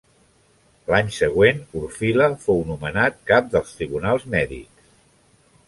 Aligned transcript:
L'any 0.91 1.11
següent 1.17 1.59
Orfila 1.81 2.29
fou 2.47 2.65
nomenat 2.71 3.21
cap 3.33 3.53
dels 3.57 3.77
tribunals 3.81 4.27
mèdics. 4.37 4.91